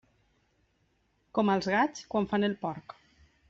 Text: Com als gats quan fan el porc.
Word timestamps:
Com 1.39 1.53
als 1.57 1.69
gats 1.75 2.09
quan 2.15 2.29
fan 2.33 2.49
el 2.51 2.61
porc. 2.67 3.01